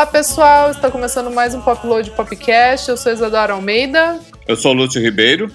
[0.00, 2.88] Olá pessoal, está começando mais um Popload Popcast.
[2.88, 4.18] Eu sou Isadora Almeida.
[4.48, 5.52] Eu sou Lúcio Ribeiro.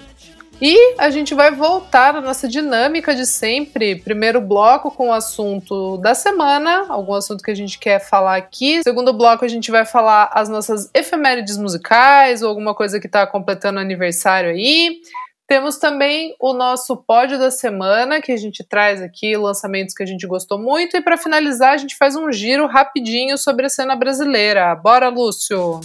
[0.62, 3.96] E a gente vai voltar à nossa dinâmica de sempre.
[3.96, 8.84] Primeiro bloco com o assunto da semana, algum assunto que a gente quer falar aqui.
[8.84, 13.26] Segundo bloco, a gente vai falar as nossas efemérides musicais ou alguma coisa que está
[13.26, 15.00] completando aniversário aí.
[15.48, 20.06] Temos também o nosso pódio da semana, que a gente traz aqui lançamentos que a
[20.06, 20.98] gente gostou muito.
[20.98, 24.74] E para finalizar, a gente faz um giro rapidinho sobre a cena brasileira.
[24.74, 25.82] Bora, Lúcio!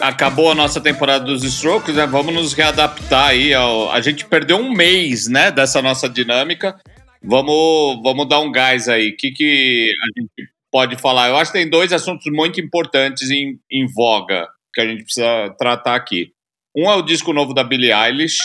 [0.00, 2.06] Acabou a nossa temporada dos Strokes, né?
[2.06, 3.52] Vamos nos readaptar aí.
[3.52, 3.92] Ao...
[3.92, 6.80] A gente perdeu um mês, né, dessa nossa dinâmica.
[7.22, 9.10] Vamos, vamos dar um gás aí.
[9.10, 11.28] O que, que a gente pode falar?
[11.28, 15.54] Eu acho que tem dois assuntos muito importantes em, em voga que a gente precisa
[15.58, 16.32] tratar aqui.
[16.74, 18.38] Um é o disco novo da Billie Eilish,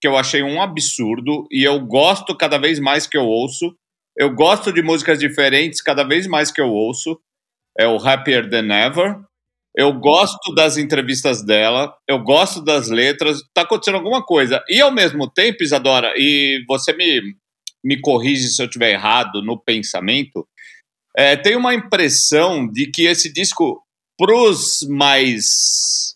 [0.00, 3.74] que eu achei um absurdo e eu gosto cada vez mais que eu ouço.
[4.18, 7.18] Eu gosto de músicas diferentes cada vez mais que eu ouço.
[7.78, 9.20] É o Happier Than Ever.
[9.76, 14.62] Eu gosto das entrevistas dela, eu gosto das letras, tá acontecendo alguma coisa.
[14.68, 17.34] E ao mesmo tempo, Isadora, e você me,
[17.82, 20.46] me corrige se eu estiver errado no pensamento,
[21.16, 23.82] é, tem uma impressão de que esse disco,
[24.18, 26.14] pros mais.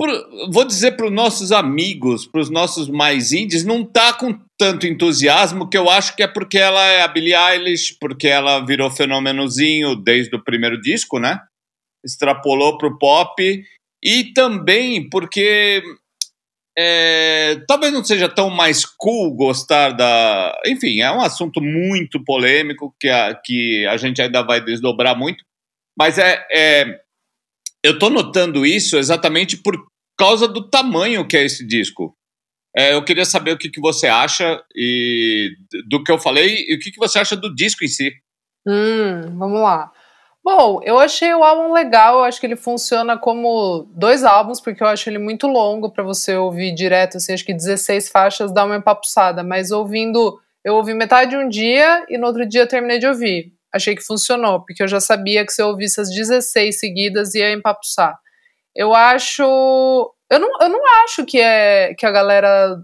[0.00, 4.38] Pro, vou dizer para os nossos amigos, para os nossos mais indies, não tá com
[4.56, 8.64] tanto entusiasmo que eu acho que é porque ela é a Billie Eilish, porque ela
[8.64, 11.40] virou fenômenozinho desde o primeiro disco, né?
[12.04, 13.64] Extrapolou pro pop
[14.02, 15.82] e também porque
[16.80, 20.56] é, talvez não seja tão mais cool gostar da.
[20.64, 25.44] Enfim, é um assunto muito polêmico que a, que a gente ainda vai desdobrar muito.
[25.98, 27.00] Mas é, é
[27.82, 29.76] eu estou notando isso exatamente por
[30.16, 32.16] causa do tamanho que é esse disco.
[32.76, 35.50] É, eu queria saber o que, que você acha e,
[35.88, 38.12] do que eu falei e o que, que você acha do disco em si.
[38.64, 39.90] Hum, vamos lá.
[40.44, 44.82] Bom, eu achei o álbum legal, eu acho que ele funciona como dois álbuns, porque
[44.82, 48.64] eu acho ele muito longo para você ouvir direto, assim, acho que 16 faixas dá
[48.64, 52.68] uma empapuçada, mas ouvindo, eu ouvi metade de um dia e no outro dia eu
[52.68, 53.52] terminei de ouvir.
[53.72, 57.52] Achei que funcionou, porque eu já sabia que se eu ouvisse as 16 seguidas ia
[57.52, 58.18] empapuçar.
[58.74, 59.42] Eu acho.
[60.30, 62.76] Eu não, eu não acho que, é, que a galera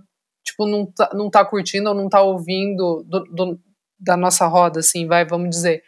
[0.44, 3.60] tipo, não tá, não tá curtindo ou não tá ouvindo do, do,
[3.98, 5.82] da nossa roda, assim, vai, vamos dizer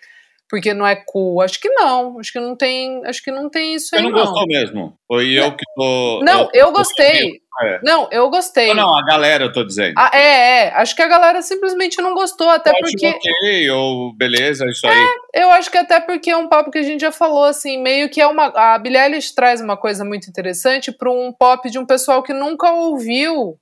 [0.48, 1.40] porque não é cool.
[1.40, 2.18] Acho que não.
[2.18, 3.04] Acho que não tem.
[3.04, 4.02] Acho que não tem isso aí.
[4.02, 4.24] Você não, não.
[4.24, 4.98] gostou mesmo?
[5.06, 6.20] Foi eu que tô.
[6.22, 7.40] Não, eu, eu gostei.
[7.62, 7.80] É.
[7.82, 8.68] Não, eu gostei.
[8.68, 9.94] Não, não, a galera, eu tô dizendo.
[9.96, 10.72] Ah, é, é.
[10.74, 13.06] Acho que a galera simplesmente não gostou, até eu porque.
[13.06, 15.06] Ok, ou beleza, isso é, aí.
[15.34, 18.08] Eu acho que até porque é um papo que a gente já falou, assim, meio
[18.08, 18.52] que é uma.
[18.54, 22.32] A Billie Eilish traz uma coisa muito interessante para um pop de um pessoal que
[22.32, 23.58] nunca ouviu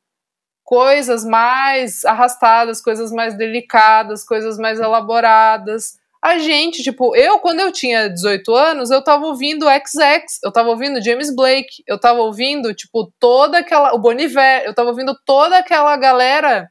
[0.65, 7.71] coisas mais arrastadas, coisas mais delicadas, coisas mais elaboradas a gente, tipo, eu, quando eu
[7.71, 12.73] tinha 18 anos, eu tava ouvindo XX, eu tava ouvindo James Blake, eu tava ouvindo,
[12.73, 13.93] tipo, toda aquela.
[13.95, 16.67] O Boniver, eu tava ouvindo toda aquela galera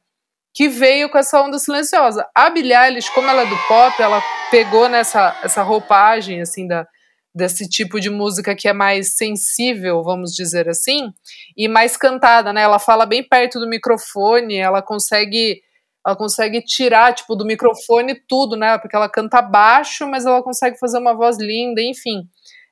[0.56, 2.28] que veio com essa onda silenciosa.
[2.34, 6.88] A Billie Eilish, como ela é do pop, ela pegou nessa essa roupagem, assim, da,
[7.34, 11.12] desse tipo de música que é mais sensível, vamos dizer assim,
[11.56, 12.64] e mais cantada, né?
[12.64, 15.62] Ela fala bem perto do microfone, ela consegue
[16.06, 18.78] ela consegue tirar, tipo, do microfone tudo, né?
[18.78, 22.24] Porque ela canta baixo, mas ela consegue fazer uma voz linda, enfim.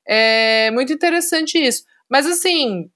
[0.07, 1.83] É muito interessante isso.
[2.09, 2.89] Mas assim,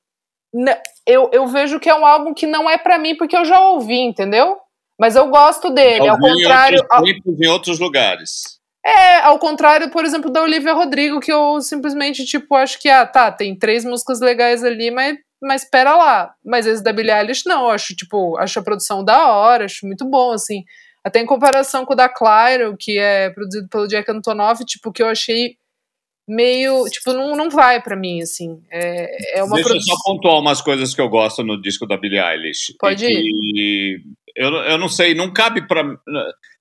[1.05, 3.59] eu, eu vejo que é um álbum que não é para mim, porque eu já
[3.69, 4.57] ouvi, entendeu?
[4.99, 6.79] Mas eu gosto dele, ao contrário.
[6.79, 8.55] Em outros, em outros lugares.
[8.85, 13.05] É, ao contrário, por exemplo, da Olivia Rodrigo, que eu simplesmente, tipo, acho que, ah,
[13.05, 16.33] tá, tem três músicas legais ali, mas mas espera lá.
[16.43, 20.05] Mas esse da Billie Eilish, não, acho, tipo, acho a produção da hora, acho muito
[20.09, 20.63] bom, assim.
[21.03, 25.03] Até em comparação com o da Clairo, que é produzido pelo Jack Antonoff, tipo, que
[25.03, 25.57] eu achei
[26.27, 28.59] meio, tipo, não, não vai para mim, assim.
[28.71, 29.79] É, é uma Deixa produ...
[29.79, 32.75] eu só pontuar umas coisas que eu gosto no disco da Billie Eilish.
[32.79, 34.01] Pode ir.
[34.35, 35.83] Eu, eu não sei, não cabe para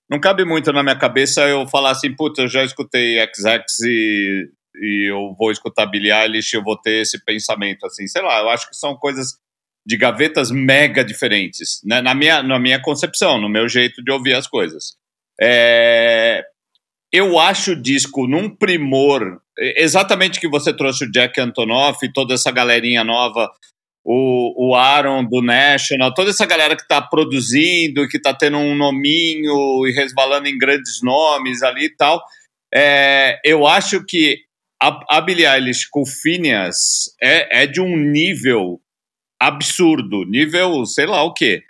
[0.08, 4.50] não cabe muito na minha cabeça eu falar assim, puta, eu já escutei XX e
[4.76, 8.48] e eu vou escutar Billie Eilish, eu vou ter esse pensamento, assim, sei lá, eu
[8.48, 9.38] acho que são coisas
[9.86, 12.00] de gavetas mega diferentes, né?
[12.00, 14.96] na, minha, na minha concepção, no meu jeito de ouvir as coisas.
[15.40, 16.42] É...
[17.12, 19.40] Eu acho o disco num primor,
[19.76, 23.52] exatamente que você trouxe o Jack Antonoff e toda essa galerinha nova,
[24.04, 28.74] o, o Aaron do National, toda essa galera que está produzindo, que está tendo um
[28.74, 32.20] nominho e resvalando em grandes nomes ali e tal.
[32.74, 34.40] É, eu acho que
[34.82, 36.76] a, a Billie Eilish com Phineas
[37.22, 38.80] é, é de um nível
[39.40, 41.62] absurdo, nível sei lá o quê.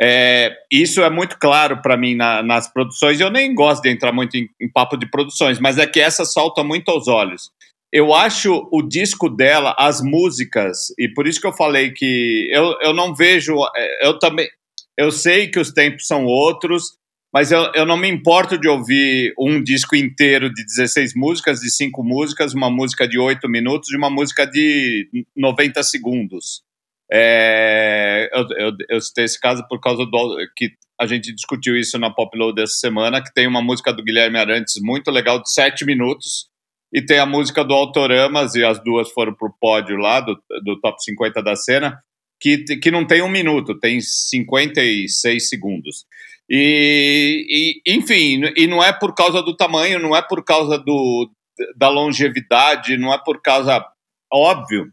[0.00, 3.18] É, isso é muito claro para mim na, nas produções.
[3.18, 6.24] Eu nem gosto de entrar muito em, em, papo de produções, mas é que essa
[6.24, 7.50] salta muito aos olhos.
[7.92, 12.76] Eu acho o disco dela, as músicas, e por isso que eu falei que eu,
[12.82, 13.54] eu não vejo.
[13.74, 14.48] É, eu também.
[14.96, 16.98] Eu sei que os tempos são outros,
[17.32, 21.70] mas eu, eu não me importo de ouvir um disco inteiro de 16 músicas, de
[21.70, 26.62] 5 músicas, uma música de 8 minutos e uma música de 90 segundos.
[27.10, 31.98] É, eu, eu, eu citei esse caso por causa do que a gente discutiu isso
[31.98, 35.52] na Pop Load essa semana, que tem uma música do Guilherme Arantes muito legal, de
[35.52, 36.48] 7 minutos,
[36.92, 40.34] e tem a música do Autoramas, e as duas foram pro pódio lá, do,
[40.64, 42.02] do top 50 da cena,
[42.40, 46.04] que, que não tem um minuto, tem 56 segundos.
[46.50, 51.30] E, e, enfim, e não é por causa do tamanho, não é por causa do,
[51.76, 53.84] da longevidade, não é por causa.
[54.32, 54.92] Óbvio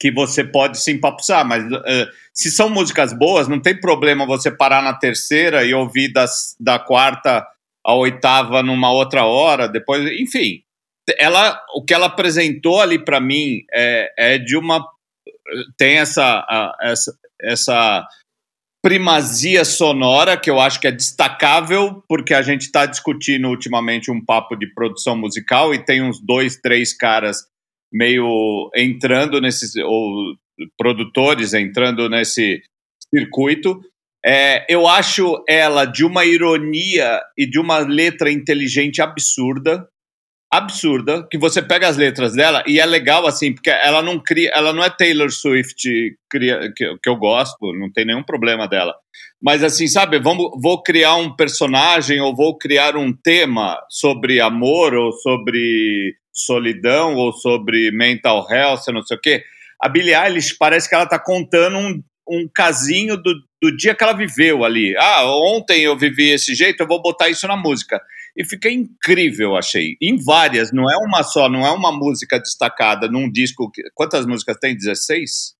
[0.00, 4.50] que você pode se empapuçar, mas uh, se são músicas boas, não tem problema você
[4.50, 7.46] parar na terceira e ouvir das, da quarta
[7.84, 10.62] à oitava numa outra hora, depois, enfim.
[11.18, 14.84] Ela, o que ela apresentou ali para mim é, é de uma
[15.76, 18.06] tem essa, essa, essa
[18.82, 24.22] primazia sonora, que eu acho que é destacável, porque a gente está discutindo ultimamente um
[24.22, 27.38] papo de produção musical e tem uns dois, três caras
[27.92, 30.34] meio entrando nesses, ou
[30.76, 32.60] produtores entrando nesse
[33.14, 33.80] circuito.
[34.24, 39.86] É, eu acho ela de uma ironia e de uma letra inteligente absurda
[40.52, 44.50] absurda, que você pega as letras dela e é legal assim, porque ela não cria,
[44.50, 45.88] ela não é Taylor Swift
[46.28, 48.94] cria, que, que eu gosto, não tem nenhum problema dela.
[49.42, 54.92] Mas assim, sabe, vamos, vou criar um personagem ou vou criar um tema sobre amor
[54.92, 59.42] ou sobre solidão ou sobre mental health, não sei o quê.
[59.82, 64.04] A Billie Eilish parece que ela está contando um, um casinho do, do dia que
[64.04, 64.94] ela viveu ali.
[64.98, 67.98] Ah, ontem eu vivi esse jeito, eu vou botar isso na música
[68.36, 69.96] e fica incrível, achei.
[70.00, 73.70] Em várias, não é uma só, não é uma música destacada num disco.
[73.94, 74.76] Quantas músicas tem?
[74.76, 75.54] 16?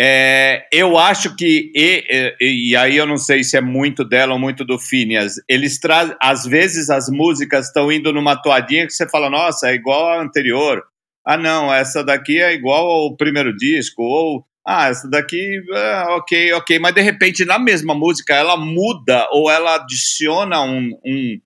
[0.00, 4.32] É, eu acho que, e, e, e, aí eu não sei se é muito dela
[4.32, 8.92] ou muito do Phineas, eles trazem, às vezes as músicas estão indo numa toadinha que
[8.92, 10.84] você fala, nossa, é igual à anterior.
[11.26, 16.52] Ah, não, essa daqui é igual ao primeiro disco, ou, ah, essa daqui, é, ok,
[16.52, 21.40] ok, mas de repente na mesma música ela muda ou ela adiciona um, um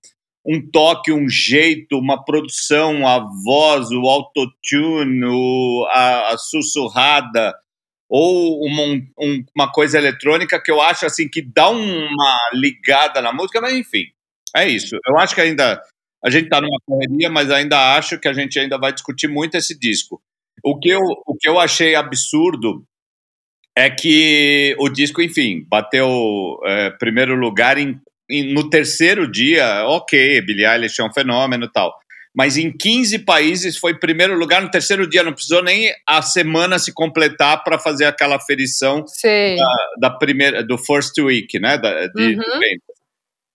[0.45, 7.53] um toque, um jeito, uma produção, a voz, o autotune, o, a, a sussurrada,
[8.09, 8.83] ou uma,
[9.19, 13.73] um, uma coisa eletrônica que eu acho assim que dá uma ligada na música, mas
[13.73, 14.05] enfim,
[14.55, 14.97] é isso.
[15.07, 15.81] Eu acho que ainda
[16.23, 19.55] a gente está numa correria, mas ainda acho que a gente ainda vai discutir muito
[19.55, 20.21] esse disco.
[20.63, 22.85] O que eu, o que eu achei absurdo
[23.75, 27.99] é que o disco, enfim, bateu é, primeiro lugar em
[28.41, 31.93] no terceiro dia, ok, Billie Eilish é um fenômeno e tal.
[32.35, 36.79] Mas em 15 países foi primeiro lugar, no terceiro dia não precisou nem a semana
[36.79, 39.05] se completar para fazer aquela aferição
[39.55, 41.77] da, da, primeira, do first week, né?
[41.77, 42.59] Da, de, uhum.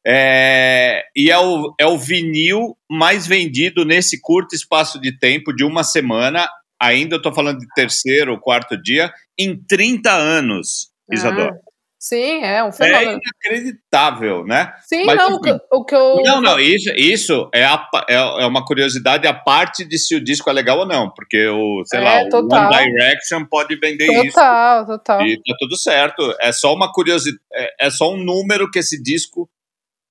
[0.06, 5.64] É, e é o, é o vinil mais vendido nesse curto espaço de tempo de
[5.64, 6.48] uma semana,
[6.80, 11.52] ainda estou falando de terceiro ou quarto dia, em 30 anos, Isadora.
[11.52, 11.67] Ah.
[11.98, 13.10] Sim, é um fenômeno.
[13.10, 14.72] É inacreditável, né?
[14.82, 16.22] Sim, Mas, não, enfim, o que eu.
[16.22, 20.22] Não, não, isso, isso é, a, é, é, uma curiosidade a parte de se o
[20.22, 22.70] disco é legal ou não, porque o, sei é, lá, total.
[22.70, 24.34] o One Direction pode vender total, isso.
[24.34, 25.22] Total, total.
[25.22, 26.36] E tá tudo certo.
[26.40, 29.50] É só uma curiosidade, é, é só um número que esse disco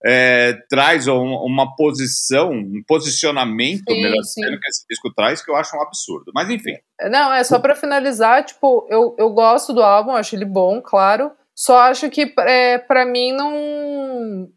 [0.05, 5.55] é, traz uma posição, um posicionamento, sim, melhor dizendo, que esse disco traz, que eu
[5.55, 6.33] acho um absurdo.
[6.35, 6.75] Mas enfim.
[7.09, 11.31] Não, é só para finalizar, tipo, eu, eu gosto do álbum, acho ele bom, claro.
[11.57, 14.47] Só acho que é, para mim não.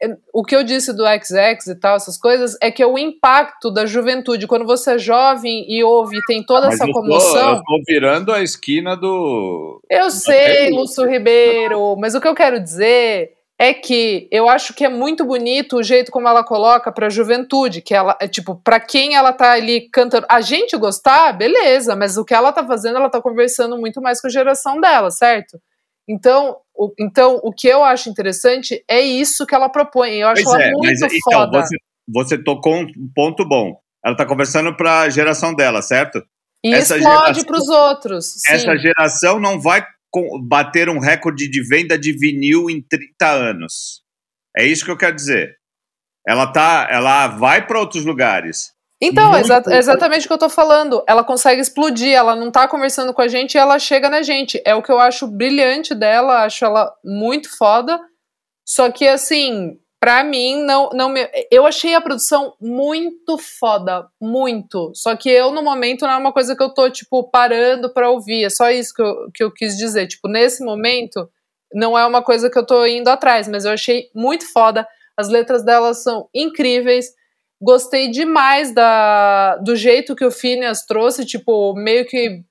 [0.00, 2.96] É, o que eu disse do XX e tal, essas coisas, é que é o
[2.96, 4.46] impacto da juventude.
[4.46, 7.56] Quando você é jovem e ouve e tem toda essa comoção.
[7.56, 9.78] eu tô virando a esquina do.
[9.90, 14.86] Eu sei, Lúcio Ribeiro, mas o que eu quero dizer é que eu acho que
[14.86, 18.54] é muito bonito o jeito como ela coloca para a juventude, que ela é tipo,
[18.54, 22.64] para quem ela tá ali cantando, a gente gostar, beleza, mas o que ela tá
[22.64, 25.58] fazendo, ela tá conversando muito mais com a geração dela, certo?
[26.08, 30.14] Então, o, então, o que eu acho interessante é isso que ela propõe.
[30.14, 31.58] Eu acho pois ela é, muito mas, então, foda.
[31.58, 31.76] Então, você,
[32.08, 33.78] você tocou um ponto bom.
[34.02, 36.22] Ela está conversando para a geração dela, certo?
[36.64, 38.26] E essa explode para os outros.
[38.38, 38.52] Sim.
[38.52, 39.84] Essa geração não vai
[40.48, 44.02] bater um recorde de venda de vinil em 30 anos.
[44.56, 45.56] É isso que eu quero dizer.
[46.26, 48.72] Ela tá, ela vai para outros lugares.
[49.00, 51.04] Então, exa exatamente o que eu tô falando.
[51.06, 54.60] Ela consegue explodir, ela não tá conversando com a gente e ela chega na gente.
[54.64, 58.00] É o que eu acho brilhante dela, acho ela muito foda.
[58.66, 61.28] Só que, assim, pra mim, não, não me.
[61.50, 64.08] Eu achei a produção muito foda.
[64.20, 64.90] Muito.
[64.94, 68.10] Só que eu, no momento, não é uma coisa que eu tô, tipo, parando pra
[68.10, 68.44] ouvir.
[68.44, 70.08] É só isso que eu, que eu quis dizer.
[70.08, 71.30] Tipo, nesse momento,
[71.72, 74.86] não é uma coisa que eu tô indo atrás, mas eu achei muito foda.
[75.16, 77.06] As letras dela são incríveis
[77.60, 82.42] Gostei demais da, do jeito que o Phineas trouxe, tipo, meio que.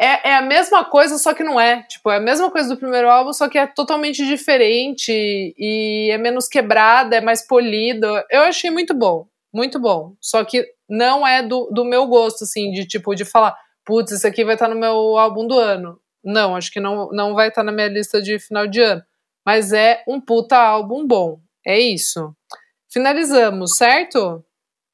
[0.00, 1.82] É, é a mesma coisa, só que não é.
[1.82, 5.12] Tipo, é a mesma coisa do primeiro álbum, só que é totalmente diferente
[5.56, 8.06] e é menos quebrada, é mais polido.
[8.30, 10.14] Eu achei muito bom, muito bom.
[10.20, 14.26] Só que não é do, do meu gosto, assim, de tipo, de falar, putz, esse
[14.26, 15.98] aqui vai estar tá no meu álbum do ano.
[16.24, 19.02] Não, acho que não, não vai estar tá na minha lista de final de ano.
[19.44, 21.38] Mas é um puta álbum bom.
[21.64, 22.34] É isso.
[22.92, 24.44] Finalizamos, certo?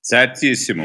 [0.02, 0.84] Certíssimo.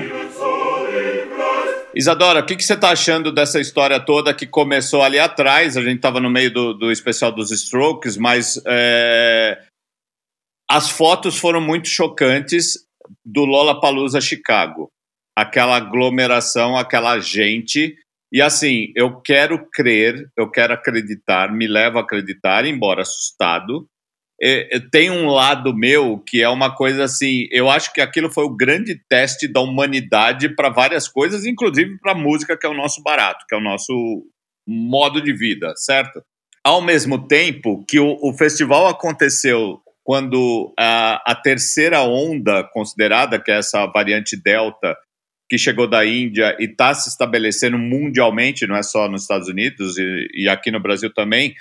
[1.96, 5.76] Isadora, o que, que você está achando dessa história toda que começou ali atrás?
[5.76, 9.60] A gente estava no meio do, do especial dos Strokes, mas é,
[10.70, 12.86] as fotos foram muito chocantes
[13.26, 14.92] do Lollapalooza Chicago.
[15.36, 17.98] Aquela aglomeração, aquela gente.
[18.32, 23.88] E assim, eu quero crer, eu quero acreditar, me leva a acreditar, embora assustado,
[24.92, 27.48] tem um lado meu que é uma coisa assim.
[27.52, 32.12] Eu acho que aquilo foi o grande teste da humanidade para várias coisas, inclusive para
[32.12, 33.94] a música, que é o nosso barato, que é o nosso
[34.68, 36.22] modo de vida, certo?
[36.64, 43.52] Ao mesmo tempo que o, o festival aconteceu quando a, a terceira onda considerada, que
[43.52, 44.96] é essa variante Delta,
[45.50, 49.98] que chegou da Índia e está se estabelecendo mundialmente, não é só nos Estados Unidos
[49.98, 51.56] e, e aqui no Brasil também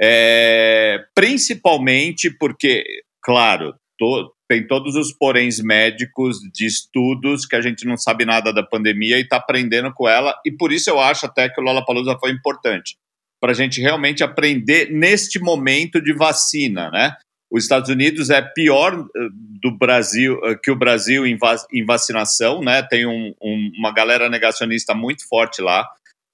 [0.00, 2.84] é, principalmente porque,
[3.22, 8.52] claro, to, tem todos os poréns médicos de estudos que a gente não sabe nada
[8.52, 11.64] da pandemia e está aprendendo com ela, e por isso eu acho até que o
[11.64, 12.96] Lollapalooza foi importante,
[13.40, 17.14] para a gente realmente aprender neste momento de vacina, né?
[17.50, 19.28] Os Estados Unidos é pior eh,
[19.62, 21.38] do Brasil eh, que o Brasil em,
[21.72, 22.82] em vacinação, né?
[22.82, 25.88] Tem um, um, uma galera negacionista muito forte lá.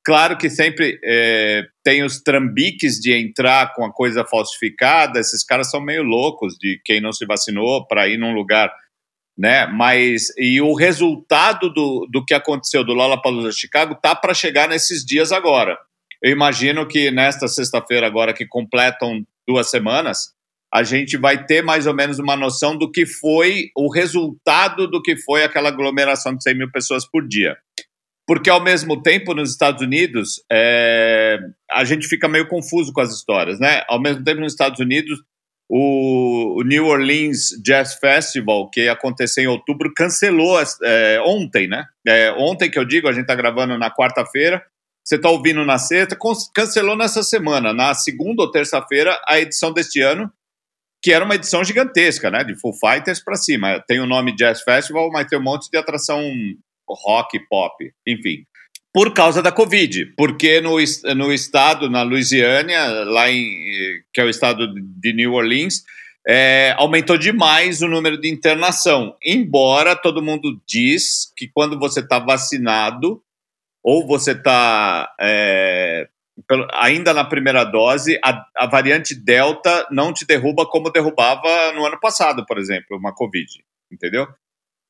[0.04, 5.70] Claro que sempre é, tem os trambiques de entrar com a coisa falsificada, esses caras
[5.70, 8.70] são meio loucos de quem não se vacinou para ir num lugar,
[9.36, 9.66] né?
[9.66, 15.02] Mas e o resultado do, do que aconteceu do Lollapalooza Chicago tá para chegar nesses
[15.06, 15.78] dias agora.
[16.22, 20.34] Eu imagino que nesta sexta-feira agora que completam duas semanas,
[20.72, 25.00] a gente vai ter mais ou menos uma noção do que foi o resultado do
[25.00, 27.56] que foi aquela aglomeração de 100 mil pessoas por dia
[28.26, 31.38] porque ao mesmo tempo nos Estados Unidos é,
[31.70, 33.82] a gente fica meio confuso com as histórias, né?
[33.88, 35.18] Ao mesmo tempo nos Estados Unidos
[35.68, 41.84] o, New Orleans Jazz Festival que aconteceu em outubro cancelou é, ontem, né?
[42.06, 44.64] É, ontem que eu digo, a gente está gravando na quarta-feira,
[45.04, 46.16] você está ouvindo na sexta,
[46.54, 50.32] cancelou nessa semana, na segunda ou terça-feira a edição deste ano
[51.02, 52.42] que era uma edição gigantesca, né?
[52.42, 53.78] De Full Fighters para cima.
[53.86, 56.18] Tem o nome Jazz Festival, mas tem um monte de atração
[56.88, 58.44] rock, pop, enfim.
[58.92, 60.76] Por causa da Covid, porque no,
[61.16, 65.82] no estado, na Louisiana, lá em, que é o estado de New Orleans,
[66.26, 69.16] é, aumentou demais o número de internação.
[69.22, 73.20] Embora todo mundo diz que quando você está vacinado
[73.82, 76.08] ou você está é,
[76.72, 81.98] ainda na primeira dose, a, a, variante Delta não te derruba como derrubava no ano
[82.00, 83.46] passado, por exemplo, uma Covid,
[83.92, 84.26] entendeu?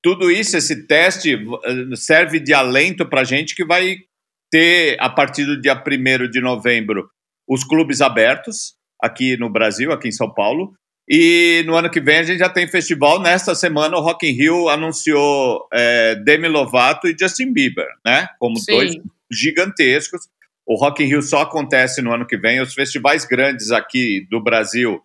[0.05, 3.97] Tudo isso, esse teste, eh, serve de alento para a gente que vai
[4.51, 7.09] ter, a partir do dia 1 de novembro,
[7.49, 10.75] os clubes abertos aqui no Brasil, aqui em São Paulo.
[11.09, 13.19] E no ano que vem a gente já tem festival.
[13.19, 18.29] Nesta semana o Rock in Rio anunciou é, Demi Lovato e Justin Bieber, né?
[18.39, 18.73] Como Sim.
[18.73, 18.97] dois
[19.33, 20.29] gigantescos.
[20.67, 22.61] O Rock in Rio só acontece no ano que vem.
[22.61, 25.03] Os festivais grandes aqui do Brasil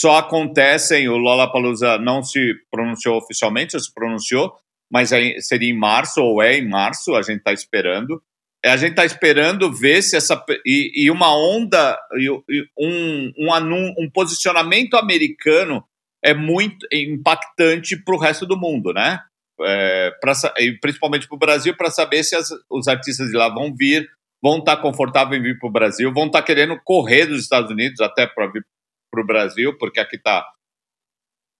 [0.00, 4.54] só acontecem, o Lollapalooza não se pronunciou oficialmente, se pronunciou,
[4.88, 5.08] mas
[5.40, 8.22] seria em março, ou é em março, a gente está esperando.
[8.64, 10.40] A gente está esperando ver se essa.
[10.64, 12.30] E, e uma onda, e
[12.78, 15.84] um, um, anun, um posicionamento americano
[16.24, 19.18] é muito impactante para o resto do mundo, né?
[19.60, 20.32] É, pra,
[20.80, 24.08] principalmente para o Brasil, para saber se as, os artistas de lá vão vir,
[24.40, 27.42] vão estar tá confortáveis em vir para o Brasil, vão estar tá querendo correr dos
[27.42, 28.64] Estados Unidos até para vir
[29.10, 30.46] para o Brasil, porque aqui está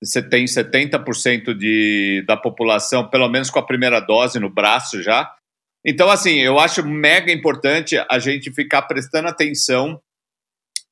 [0.01, 5.35] você tem 70% de, da população, pelo menos com a primeira dose no braço já.
[5.85, 10.01] Então, assim, eu acho mega importante a gente ficar prestando atenção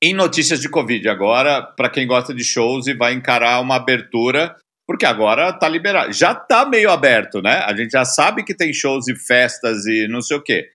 [0.03, 4.57] em notícias de Covid agora, para quem gosta de shows e vai encarar uma abertura
[4.87, 6.13] porque agora tá liberado.
[6.13, 7.59] Já tá meio aberto, né?
[7.67, 10.71] A gente já sabe que tem shows e festas e não sei o quê.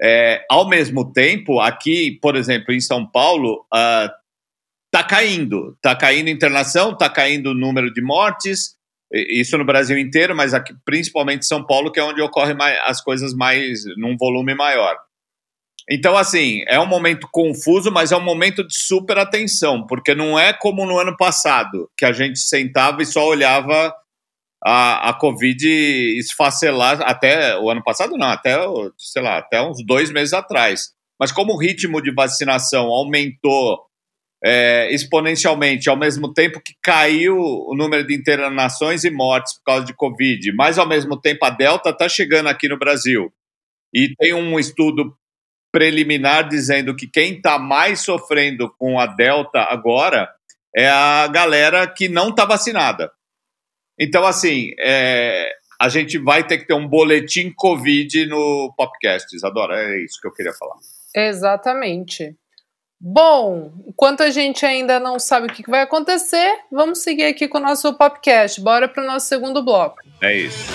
[0.00, 4.08] É, ao mesmo tempo, aqui, por exemplo, em São Paulo, uh,
[4.90, 5.76] tá caindo.
[5.80, 8.76] Tá caindo internação, tá caindo o número de mortes.
[9.12, 13.00] Isso no Brasil inteiro, mas aqui, principalmente em São Paulo, que é onde ocorrem as
[13.00, 14.96] coisas mais num volume maior.
[15.88, 20.36] Então, assim, é um momento confuso, mas é um momento de super atenção, porque não
[20.36, 23.94] é como no ano passado, que a gente sentava e só olhava
[24.64, 25.64] a, a Covid
[26.18, 28.56] esfacelar até o ano passado, não, até,
[28.98, 30.90] sei lá, até uns dois meses atrás.
[31.20, 33.85] Mas como o ritmo de vacinação aumentou
[34.44, 39.86] é, exponencialmente, ao mesmo tempo que caiu o número de internações e mortes por causa
[39.86, 43.32] de Covid, mas ao mesmo tempo a Delta está chegando aqui no Brasil.
[43.92, 45.16] E tem um estudo
[45.72, 50.28] preliminar dizendo que quem está mais sofrendo com a Delta agora
[50.74, 53.10] é a galera que não está vacinada.
[53.98, 55.50] Então, assim, é,
[55.80, 59.82] a gente vai ter que ter um boletim Covid no podcast, Isadora.
[59.82, 60.76] É isso que eu queria falar.
[61.14, 62.36] Exatamente.
[62.98, 67.58] Bom, enquanto a gente ainda não sabe o que vai acontecer, vamos seguir aqui com
[67.58, 68.58] o nosso podcast.
[68.60, 69.98] Bora para o nosso segundo bloco.
[70.22, 70.66] É isso.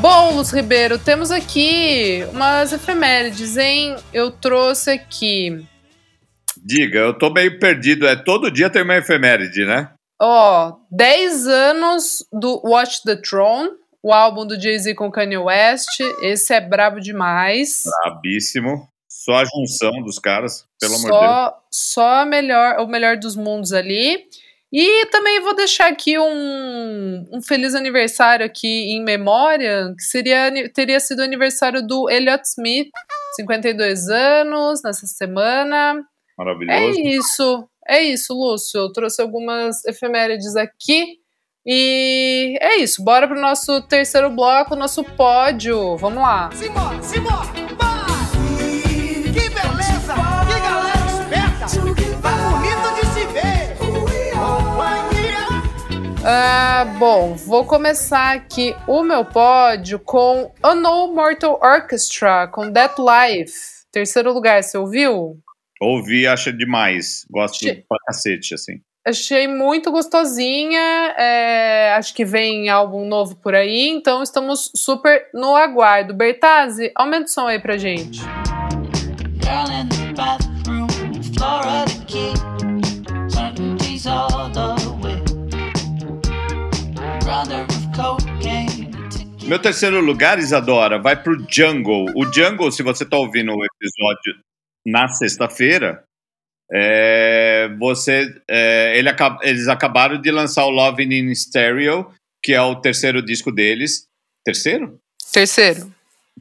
[0.00, 3.96] Bom, Luz Ribeiro, temos aqui umas efemérides, hein?
[4.12, 5.64] Eu trouxe aqui.
[6.56, 8.06] Diga, eu tô meio perdido.
[8.06, 9.93] É todo dia tem uma efeméride, né?
[10.20, 13.70] Ó, 10 anos do Watch the Throne,
[14.02, 16.00] o álbum do Jay-Z com Kanye West.
[16.22, 17.82] Esse é brabo demais.
[18.02, 18.88] Brabíssimo.
[19.08, 21.62] Só a junção dos caras, pelo só, amor de Deus.
[21.70, 24.22] Só melhor, o melhor dos mundos ali.
[24.70, 30.98] E também vou deixar aqui um, um feliz aniversário aqui em memória, que seria, teria
[30.98, 32.88] sido o aniversário do Elliot Smith,
[33.36, 36.04] 52 anos, nessa semana.
[36.36, 36.78] Maravilhoso.
[36.78, 38.78] É isso, é isso, Lúcio.
[38.78, 41.18] Eu trouxe algumas efemérides aqui.
[41.66, 45.96] E é isso, bora pro nosso terceiro bloco, nosso pódio.
[45.96, 46.50] Vamos lá.
[46.52, 47.64] Simbora, simbora!
[56.26, 63.52] Ah, bom, vou começar aqui o meu pódio com Unknown Mortal Orchestra, com Death Life.
[63.92, 65.38] Terceiro lugar, você ouviu?
[65.80, 67.26] Ouvi, acha demais.
[67.30, 67.84] Gosto Che...
[67.88, 68.80] pra cacete, assim.
[69.06, 71.14] Achei muito gostosinha.
[71.18, 76.14] É, acho que vem álbum novo por aí, então estamos super no aguardo.
[76.14, 78.20] Bertazzi, aumenta o som aí pra gente.
[79.42, 80.88] Girl in the bathroom,
[81.36, 82.32] Flora the key,
[84.08, 84.94] all the
[89.46, 92.06] Meu terceiro lugar, Isadora, vai pro Jungle.
[92.16, 94.34] O Jungle, se você tá ouvindo o episódio
[94.86, 96.04] na sexta-feira,
[96.72, 99.08] é, você, é, ele,
[99.42, 102.10] eles acabaram de lançar o Love in Stereo,
[102.42, 104.06] que é o terceiro disco deles.
[104.44, 104.98] Terceiro?
[105.32, 105.92] Terceiro.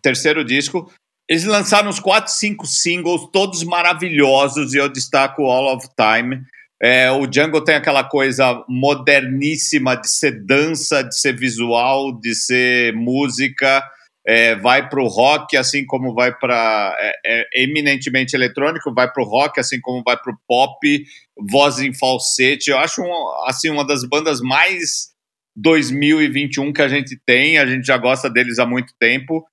[0.01, 0.91] Terceiro disco.
[1.29, 6.43] Eles lançaram uns 4, 5 singles, todos maravilhosos, e eu destaco All of Time.
[6.81, 12.93] É, o Django tem aquela coisa moderníssima de ser dança, de ser visual, de ser
[12.93, 13.81] música.
[14.25, 16.95] É, vai para o rock, assim como vai para.
[16.99, 21.03] É, é, eminentemente eletrônico, vai para o rock, assim como vai para o pop,
[21.51, 22.69] voz em falsete.
[22.69, 25.13] Eu acho um, assim, uma das bandas mais
[25.55, 27.57] 2021 que a gente tem.
[27.57, 29.45] A gente já gosta deles há muito tempo.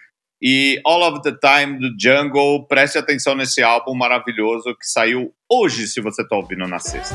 [0.43, 5.87] E All of the Time do Jungle, preste atenção nesse álbum maravilhoso que saiu hoje,
[5.87, 7.15] se você está ouvindo na sexta.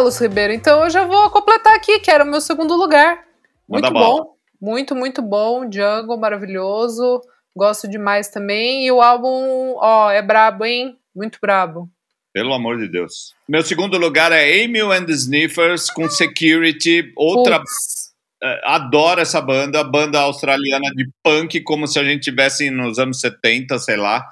[0.00, 3.24] Luz Ribeiro, então eu já vou completar aqui, que era o meu segundo lugar.
[3.68, 4.34] Muito bom.
[4.60, 5.70] Muito, muito bom.
[5.70, 7.20] Jungle, maravilhoso.
[7.56, 8.86] Gosto demais também.
[8.86, 10.96] E o álbum, ó, é brabo, hein?
[11.14, 11.88] Muito brabo.
[12.32, 13.34] Pelo amor de Deus.
[13.48, 17.58] Meu segundo lugar é Amy and the Sniffers com Security, outra.
[17.58, 23.20] Uh, adoro essa banda, banda australiana de punk, como se a gente tivesse nos anos
[23.20, 24.24] 70, sei lá.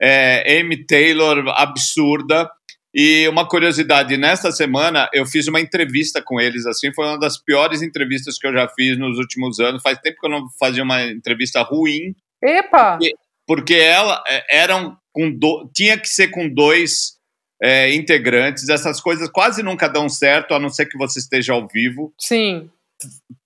[0.00, 2.50] É, Amy Taylor, absurda.
[2.98, 7.36] E uma curiosidade, nesta semana eu fiz uma entrevista com eles, assim, foi uma das
[7.36, 9.82] piores entrevistas que eu já fiz nos últimos anos.
[9.82, 12.14] Faz tempo que eu não fazia uma entrevista ruim.
[12.42, 12.92] Epa!
[12.92, 13.14] Porque,
[13.46, 17.16] porque ela é, eram com do, tinha que ser com dois
[17.62, 18.66] é, integrantes.
[18.70, 22.14] Essas coisas quase nunca dão certo, a não ser que você esteja ao vivo.
[22.18, 22.70] Sim.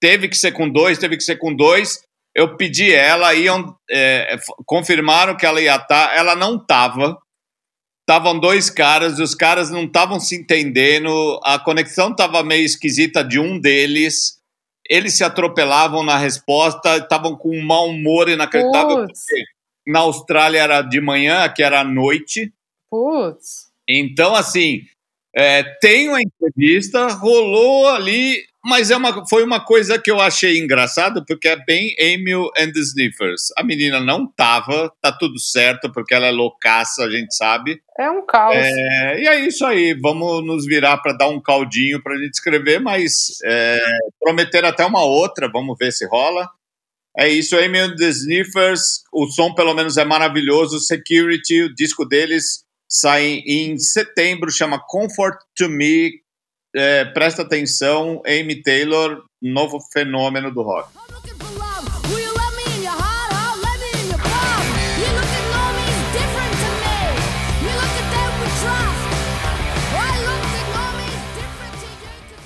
[0.00, 2.00] Teve que ser com dois, teve que ser com dois.
[2.32, 6.06] Eu pedi ela, iam, é, confirmaram que ela ia estar.
[6.08, 7.18] Tá, ela não estava.
[8.10, 13.22] Estavam dois caras, e os caras não estavam se entendendo, a conexão estava meio esquisita
[13.22, 14.40] de um deles.
[14.88, 19.06] Eles se atropelavam na resposta, estavam com um mau humor inacreditável.
[19.86, 22.52] Na Austrália era de manhã, aqui era à noite.
[22.90, 23.70] Putz.
[23.88, 24.82] Então, assim,
[25.36, 30.58] é, tem uma entrevista, rolou ali, mas é uma, foi uma coisa que eu achei
[30.58, 33.48] engraçado, porque é bem Emil and the Sniffers.
[33.56, 37.80] A menina não tava, tá tudo certo, porque ela é loucaça, a gente sabe.
[37.98, 38.56] É um caos.
[38.56, 42.80] É, e é isso aí, vamos nos virar para dar um caldinho pra gente escrever,
[42.80, 43.78] mas é,
[44.20, 46.48] prometer até uma outra, vamos ver se rola.
[47.18, 52.04] É isso, Emil and the Sniffers, o som pelo menos é maravilhoso, Security, o disco
[52.04, 56.10] deles sai em setembro, chama Comfort to Me.
[56.74, 60.88] É, presta atenção, Amy Taylor, novo fenômeno do rock.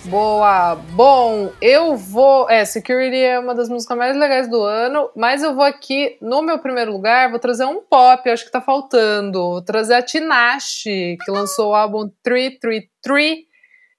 [0.06, 0.76] Boa!
[0.92, 2.48] Bom, eu vou.
[2.48, 6.40] É, Security é uma das músicas mais legais do ano, mas eu vou aqui, no
[6.40, 9.38] meu primeiro lugar, vou trazer um pop, acho que tá faltando.
[9.38, 13.53] Vou trazer a Tinashe, que lançou o álbum 333.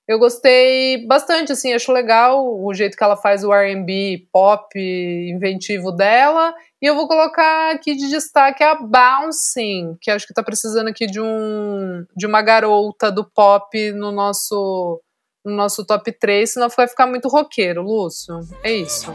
[0.08, 5.91] Eu gostei bastante, assim, acho legal o jeito que ela faz o RB pop inventivo
[5.91, 6.54] dela.
[6.82, 11.08] E eu vou colocar aqui de destaque a Bouncing, que acho que tá precisando aqui
[11.08, 15.02] de, um, de uma garota do pop no nosso
[15.44, 18.39] no nosso top 3, senão vai ficar muito roqueiro, Lúcio.
[18.63, 19.13] É isso.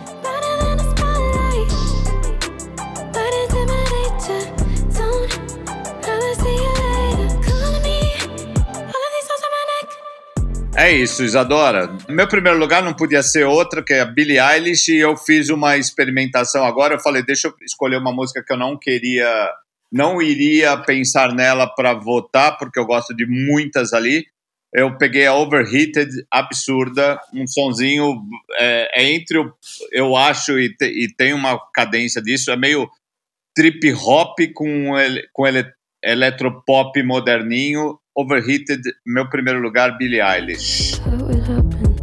[10.80, 11.94] É isso, Isadora.
[12.08, 15.50] Meu primeiro lugar não podia ser outra, que é a Billie Eilish, e eu fiz
[15.50, 16.94] uma experimentação agora.
[16.94, 19.52] Eu falei, deixa eu escolher uma música que eu não queria,
[19.92, 24.24] não iria pensar nela para votar, porque eu gosto de muitas ali
[24.72, 28.22] eu peguei a Overheated absurda, um sonzinho
[28.56, 29.52] é, é entre o,
[29.90, 32.88] eu acho e, te, e, tem uma cadência disso, é meio
[33.54, 35.68] trip hop com ele, com ele,
[36.02, 37.98] eletropop moderninho.
[38.16, 40.98] Overheated, meu primeiro lugar, Billie Eilish.
[41.06, 42.00] How it happened,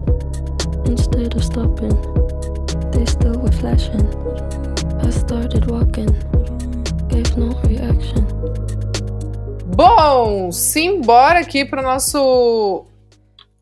[0.89, 1.91] instead of stopping,
[2.91, 4.07] they still were flashing.
[5.05, 6.07] I started walking,
[7.09, 8.25] gave no reaction.
[9.75, 12.87] Bom, simbora aqui para o nosso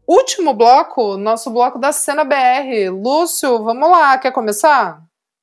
[0.07, 2.91] último bloco, nosso bloco da cena BR.
[2.91, 5.01] Lúcio, vamos lá, quer começar?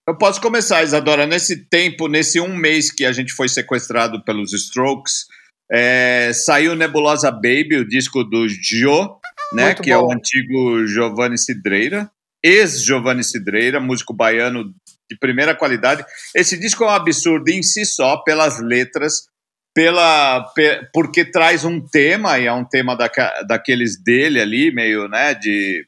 [0.09, 1.27] Eu posso começar, Isadora.
[1.27, 5.27] Nesse tempo, nesse um mês que a gente foi sequestrado pelos Strokes,
[5.73, 9.17] é, saiu Nebulosa Baby, o disco do Gio,
[9.53, 9.97] né, Muito que bom.
[9.97, 12.11] é o antigo Giovanni Cidreira,
[12.43, 14.65] ex-Giovanni Cidreira, músico baiano
[15.11, 16.05] de primeira qualidade.
[16.35, 19.27] Esse disco é um absurdo em si só, pelas letras,
[19.75, 20.47] pela
[20.93, 23.11] porque traz um tema e é um tema da,
[23.47, 25.87] daqueles dele ali meio né de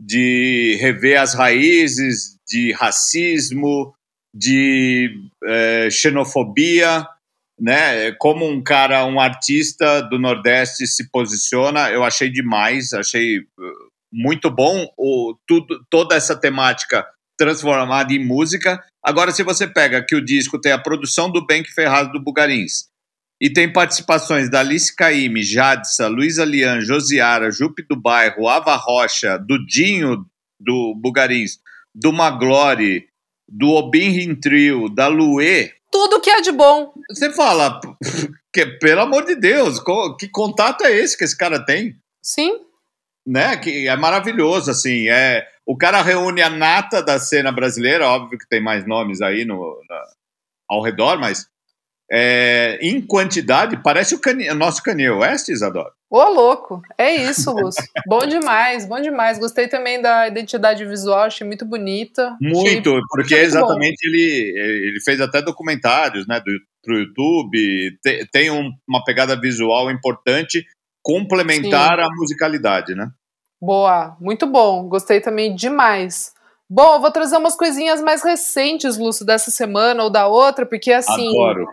[0.00, 3.94] de rever as raízes de racismo
[4.34, 5.08] de
[5.44, 7.06] é, xenofobia
[7.64, 13.88] né como um cara um artista do nordeste se posiciona eu achei demais achei uh,
[14.12, 17.06] muito bom o tudo toda essa temática
[17.38, 21.72] transformada em música agora se você pega que o disco tem a produção do Benk
[21.72, 22.92] Ferraz do Bugarins
[23.40, 29.36] e tem participações da Alice Caime, Jadsa, Luísa Lian, Josiara, Jupe do Bairro, Ava Rocha,
[29.36, 30.24] do Dinho
[30.58, 31.58] do Bugarins,
[31.94, 33.06] do Maglore,
[33.48, 35.72] do Obin Trio, da Luê.
[35.94, 36.92] Tudo que é de bom.
[37.08, 37.80] Você fala,
[38.52, 39.80] que, pelo amor de Deus,
[40.18, 41.94] que contato é esse que esse cara tem?
[42.20, 42.58] Sim.
[43.24, 43.56] Né?
[43.56, 45.08] Que é maravilhoso, assim.
[45.08, 49.44] É, o cara reúne a nata da cena brasileira, óbvio que tem mais nomes aí
[49.44, 50.02] no, na,
[50.68, 51.46] ao redor, mas
[52.10, 55.92] é, em quantidade, parece o, o nosso Kanye West, Isadora.
[56.14, 56.80] Ô, louco!
[56.96, 57.82] É isso, Lúcio.
[58.06, 59.36] bom demais, bom demais.
[59.36, 62.36] Gostei também da identidade visual, achei muito bonita.
[62.40, 68.48] Muito, porque achei exatamente ele, ele fez até documentários né, do, pro YouTube, te, tem
[68.48, 70.64] um, uma pegada visual importante,
[71.02, 72.04] complementar Sim.
[72.04, 73.08] a musicalidade, né?
[73.60, 74.88] Boa, muito bom.
[74.88, 76.32] Gostei também demais.
[76.70, 80.92] Bom, eu vou trazer umas coisinhas mais recentes, Lúcio, dessa semana ou da outra, porque
[80.92, 81.28] assim.
[81.30, 81.66] Adoro.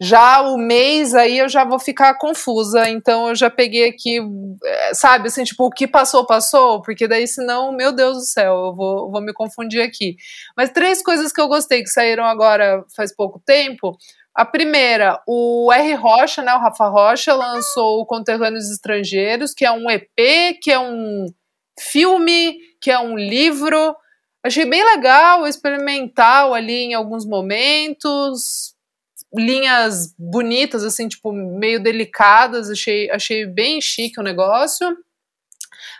[0.00, 4.20] Já o mês aí eu já vou ficar confusa, então eu já peguei aqui,
[4.64, 8.66] eh, sabe, assim, tipo, o que passou, passou, porque daí senão, meu Deus do céu,
[8.66, 10.16] eu vou, vou me confundir aqui.
[10.56, 13.96] Mas três coisas que eu gostei que saíram agora faz pouco tempo.
[14.32, 15.94] A primeira, o R.
[15.94, 20.78] Rocha, né, o Rafa Rocha, lançou o Conterrâneos Estrangeiros, que é um EP, que é
[20.78, 21.26] um
[21.76, 23.96] filme, que é um livro.
[24.44, 28.77] Achei bem legal, experimental ali em alguns momentos
[29.34, 32.70] linhas bonitas, assim, tipo, meio delicadas.
[32.70, 34.96] Achei, achei bem chique o negócio.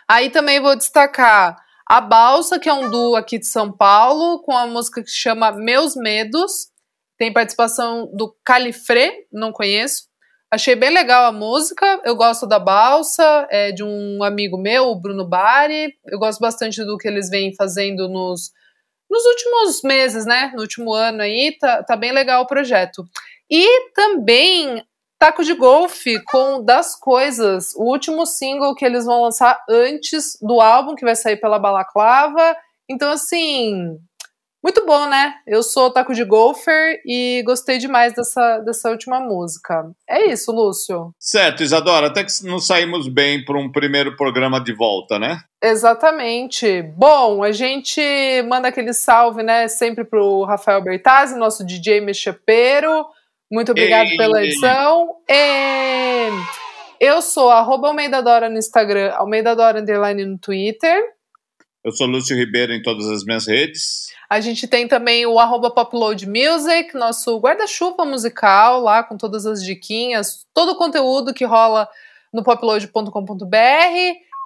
[0.07, 4.55] Aí também vou destacar a Balsa, que é um duo aqui de São Paulo, com
[4.55, 6.69] a música que chama Meus Medos.
[7.17, 10.09] Tem participação do Califré, não conheço.
[10.51, 12.01] Achei bem legal a música.
[12.03, 15.93] Eu gosto da Balsa, é de um amigo meu, o Bruno Bari.
[16.07, 18.51] Eu gosto bastante do que eles vêm fazendo nos,
[19.09, 20.51] nos últimos meses, né?
[20.55, 21.57] No último ano aí.
[21.59, 23.03] Tá, tá bem legal o projeto.
[23.49, 24.83] E também
[25.19, 30.61] Taco de Golfe com Das Coisas, o último single que eles vão lançar antes do
[30.61, 32.55] álbum que vai sair pela Balaclava.
[32.89, 33.97] Então, assim,
[34.63, 35.35] muito bom, né?
[35.47, 39.89] Eu sou Taco de Golfer e gostei demais dessa, dessa última música.
[40.07, 41.13] É isso, Lúcio.
[41.17, 45.39] Certo, Isadora, até que não saímos bem para um primeiro programa de volta, né?
[45.61, 46.81] Exatamente.
[46.95, 48.01] Bom, a gente
[48.47, 53.05] manda aquele salve, né, sempre pro Rafael Bertazzi, nosso DJ Mechapeiro.
[53.51, 55.15] Muito obrigado pela edição.
[55.29, 56.29] E...
[56.99, 61.01] Eu sou arroba Almeida Dora no Instagram, Almeida Dora Underline no Twitter.
[61.83, 64.07] Eu sou Lúcio Ribeiro em todas as minhas redes.
[64.29, 69.63] A gente tem também o arroba Popload Music, nosso guarda-chuva musical, lá com todas as
[69.63, 71.87] diquinhas, todo o conteúdo que rola
[72.33, 73.55] no popload.com.br.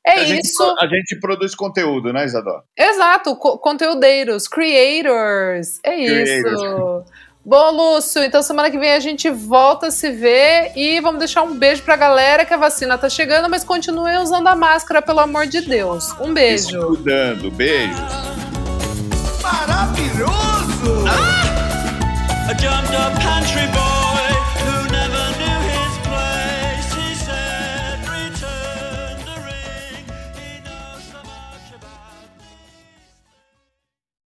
[0.05, 0.63] É a isso.
[0.63, 2.63] Gente, a gente produz conteúdo, né, Isadora?
[2.77, 5.79] Exato, co conteudeiros, creators.
[5.83, 6.53] É creators.
[6.53, 7.03] isso.
[7.45, 11.43] Bom, Lúcio, então semana que vem a gente volta a se ver e vamos deixar
[11.43, 15.19] um beijo pra galera que a vacina tá chegando, mas continuem usando a máscara, pelo
[15.19, 16.13] amor de Deus.
[16.21, 16.69] Um beijo.
[16.69, 18.01] Se cuidando, beijo.
[19.41, 21.05] Maravilhoso!
[21.05, 21.43] Ah!